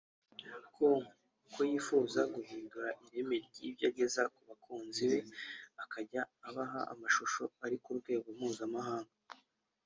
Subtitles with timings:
[0.75, 0.99] com
[1.53, 5.19] ko yifuza guhindura ireme ry'ibyo ageza ku bakunzi be
[5.83, 9.13] akajya abaha amashusho ari ku rwego mpuzamahanga